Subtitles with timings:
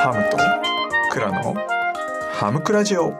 [0.00, 0.36] ハムと
[1.12, 1.56] クラの
[2.30, 3.16] ハムクラジオは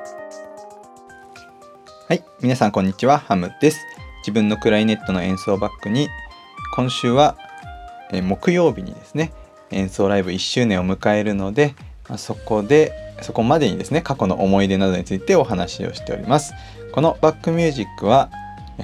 [2.14, 3.80] い、皆さんこんにちは、ハムです。
[4.18, 6.08] 自分のクライネットの演奏バックに、
[6.76, 7.36] 今週は
[8.22, 9.32] 木曜日にですね、
[9.70, 11.74] 演奏ライブ1周年を迎えるので、
[12.16, 12.92] そこで、
[13.22, 16.54] そこまでにですね、過去の思い出などについてお話をしております。
[16.92, 18.30] このバックミュージックは、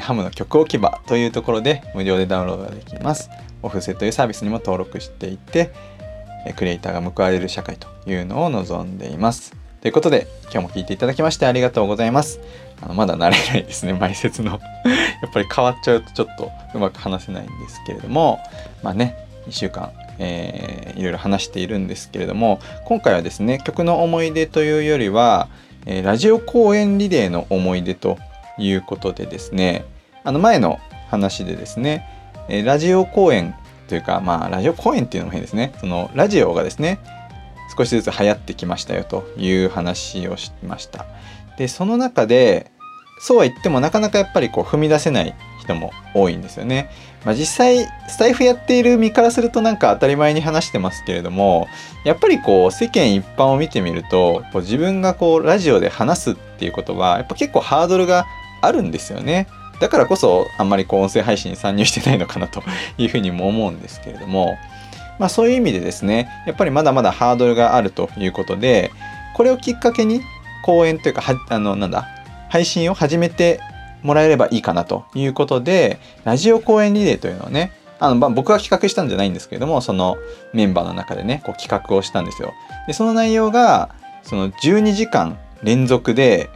[0.01, 3.31] ハムの曲置き場というところで無料でダウンロードができます。
[3.63, 5.73] オフセというサービスにも登録していて、
[6.53, 9.55] クリエイターが報われる社会というのを望んでいます。
[9.85, 12.41] ということで、今日も聞いていただきましてありがとうございます。
[12.81, 14.53] あのまだ慣れないですね、 前説の。
[15.23, 18.41] やっぱり変わっちゃうとちょっとうまく話せないんですけれども、
[18.83, 19.15] まあね、
[19.47, 25.49] 2週間、えーいろいろ話しているんですけれども、今回はですね、曲の思い出というよりは、
[25.87, 28.17] えーラジオ公演リレーの思い出と
[28.57, 29.85] いうことでですね、
[30.23, 30.79] あの前の
[31.11, 32.09] 話でですね、
[32.49, 33.55] えーラジオ公演
[33.89, 36.99] というか、まあ、ラジオ公演っていうのも変ですね、そのラジオがですね、
[37.77, 41.07] 少しずつ流行ってきましたよという話をしました。
[41.57, 42.71] でその中で
[43.21, 46.91] そうは言ってもなかなかやっぱりこう踏み出せない人も多いんですよね。
[47.25, 51.69] まあ、実際スタイフやっている身からするとなんか当たり前に話してますけれども
[52.05, 58.27] やっぱりこう世間一般を見てみるとこう自分がこうラジオで話すっていうことはやっぱ結構ハードルが
[58.61, 59.47] あるんですよね。
[59.81, 62.63] だからこそあんまりこう音声配信に参入してないのかなと
[62.99, 64.57] いうふうにも思うんですけれども、
[65.19, 68.91] まあ、そういう意味でですねやっぱりまだまだハードルがあるということで
[69.35, 70.21] これをきっかけに
[70.65, 72.07] 講演というかあのなんだ
[72.49, 73.61] 配信を始めて
[74.03, 80.17] もらえればいいかなということでラジオ公演リレーというのをねあの、ま、僕が企画したんじゃないんですけれどもその
[80.53, 82.53] メンバーの中でねこう企画をしたんですよ。
[82.87, 86.51] でその内容がその12時間連続で、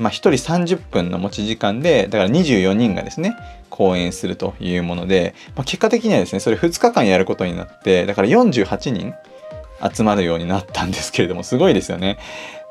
[0.00, 3.36] まあ、1人30分の持ち時間でだから24人がですね
[3.68, 9.14] 講演するというもので、まあ、結果的にはですねそれ2日間やることになってだから48人
[9.94, 12.18] 集まるようになったんですけれどもすごいですよね。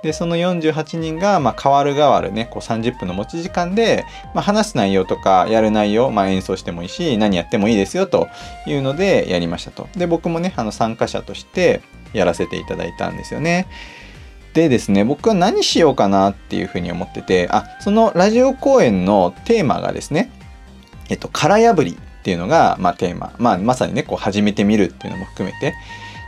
[0.01, 8.29] でその48人が、まあ、変わる変わるねこう30分の持ち時間で、まあ、話す内容とかやる内容、まあ、演奏してもいいし何やってもいいですよと
[8.65, 9.89] いうのでやりましたと。
[9.97, 11.81] で僕もねあの参加者として
[12.13, 13.67] やらせていただいたんですよね。
[14.59, 20.31] でですね僕は何しようかなっていうふうに思っててあそのラジオ公演のテーマがですね
[21.09, 25.73] えっと殻破りっていうのが、まあ、テーマ、まあ、まさにねこう始めてみるっていうのも含めて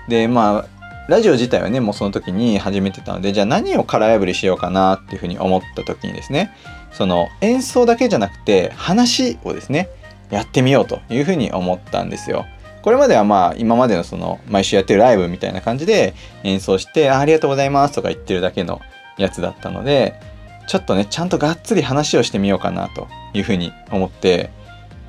[0.07, 6.55] でまあラジオ自体はねもうその時に始めてたのでじゃあ何を殻破りしようかなっていうふうに思った時にですね
[6.93, 9.89] その演奏だけじゃなくて話をですね
[10.29, 12.45] やってみようというふうに思ったんですよ。
[12.81, 18.81] これまではまあ今までのその毎週やってるライブみたいな感じで演奏してありがとうございますとか言ってるだけの
[19.17, 20.19] やつだったので
[20.67, 24.49] ちょっとねちゃんとがっつり話をしてみようかなというふうに思って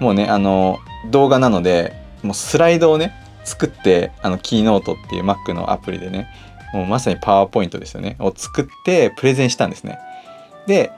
[0.01, 0.79] もうねあの
[1.11, 6.29] 動画なのでもうスライドをね作ってあのキーノートっていう Mac のアプリでね
[6.73, 9.99] もうまさにパワーポイントですよねを作ってプレゼンしたんですね。
[10.67, 10.93] で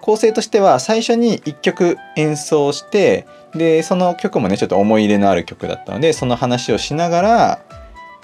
[0.00, 7.62] 構成としては最初に1曲演奏してでその曲もねちょっと思い入れのある曲だったのでその話をしながら、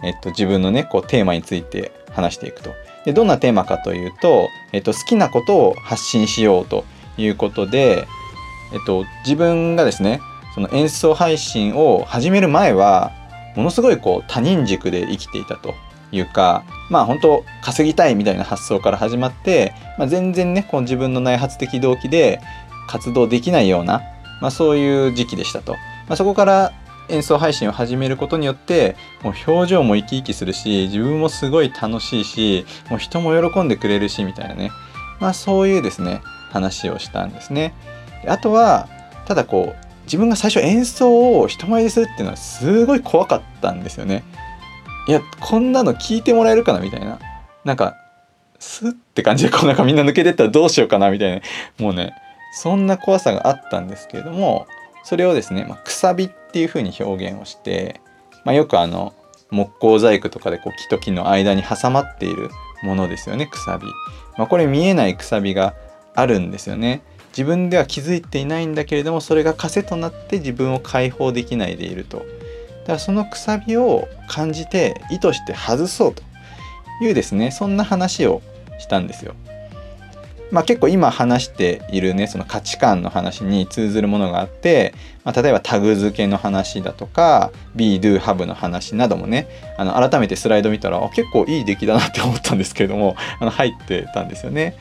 [0.03, 2.71] えっと、自分のねこうテーマについて話していくと。
[3.05, 6.85] でどんなテーマかというと、えっと、好きなことを発信しようと
[7.17, 8.09] いうことで、
[8.73, 10.21] えっと、自分がですね
[10.55, 13.13] その演奏配信を始める前は
[13.55, 15.75] ものすごいこう他人軸で生きていたと
[16.13, 22.41] いうかまあ本当稼ぎたいみたいな発想から始まって、まあ、全然ねこう自分の内発的動機で
[22.89, 24.03] 活動できないような、
[24.41, 25.79] まあ、そういう時期でしたと、ま
[26.11, 26.73] あ、そこから
[27.09, 34.71] 演奏配信を始めることによってもう表情も生き生きするし自分もすごい楽しいしもう人も喜んでくれるしみたいなね
[35.21, 37.75] まあそういうですね話をしたんですね。
[38.23, 38.89] であとは
[39.27, 44.23] ただこう自分が最初演奏を人前でするっていうのはすごい怖かったんですよね。
[45.07, 47.19] いやこんなの聞いてもらえるかなみたいな。
[47.65, 47.97] なんか
[48.59, 51.41] スッって感じでこうなんかみんな抜けてったらどうしようかなみたいな
[51.79, 52.15] もうね
[52.55, 54.67] そんな怖さがあったんですけれども
[55.05, 58.01] それをですね、まあ、くさびっていう風に表現をして、
[58.45, 59.15] まあ、よくあの
[59.51, 62.51] 木工細工とかでこう木と木の間に挟まっている
[62.83, 63.87] ものですよねくさび、
[64.39, 65.75] まあ、これ見えないくさびが
[66.15, 67.03] あるんですよね。
[67.29, 72.25] 自分では気づいていないんだけれどもそれが枷となって自分を解放できないでいると。
[72.87, 76.23] だからそのくさびを感じて意図して外そうと
[77.03, 78.43] いうですねそんな話を
[78.79, 79.35] したんですよ。
[80.53, 84.95] まあ、結構今話しているねその価値観の話に通ずるものがあって、
[85.25, 94.77] まあ、例えばタグ付けの話だとか Be Do Have の話などもねあの改めてスライド見たら結構いい出来だなって思ったんですけれども あの入ってたんですよね。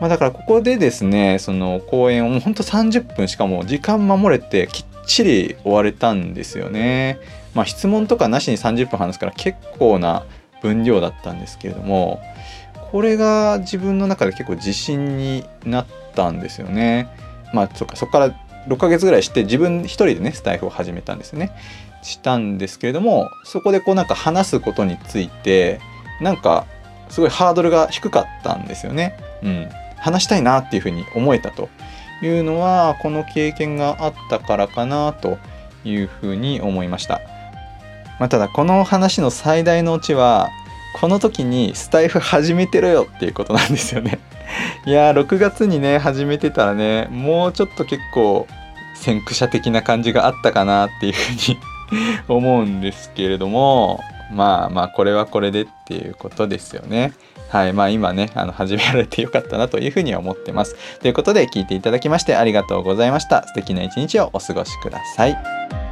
[0.00, 7.18] まあ、だからここでですねその講演をもうほんと30分しかも時間守れてきっちり終われたんですよね。
[7.54, 10.24] まあ、質問とかなしに30分話すから結構な
[10.60, 12.20] 分量だったんですけれども
[12.90, 17.08] これが自分の中で結構自信になったんですよね。
[17.52, 18.34] まあそっかそこから
[18.68, 21.52] 6ヶ月ぐらいして自分一人でねスタイフを始めたんですよね。
[22.02, 25.80] したんですけれどもそこでこうなんか話すことについて
[26.20, 26.66] なんか
[27.08, 29.16] すごいハードルが低かったんですよね。
[29.42, 31.68] うん、話したいなっていうふうに思えたと
[32.22, 35.38] いうのはこの経験があったからかなと
[35.84, 37.20] いうふうに思いました。
[38.18, 40.50] まあ、ただこの話の最大のオチは
[40.94, 44.18] この時にスタイフ始めてろよっていうことなんですよね。
[44.86, 48.46] いやー6月にね始めてたらねもうちょっと結構
[48.94, 51.58] 先駆者的な感じがあったかなっていうふうに
[52.28, 54.00] 思うんですけれども
[54.32, 57.12] まあまあこれはこれでっていうことですよね。
[57.48, 60.76] はいまあ今ねあの始められてよかったなというふうには思ってます。
[60.98, 63.46] ということで聞いていただきましてありがとうございました。
[63.46, 65.85] 素敵な一日をお過ごしください。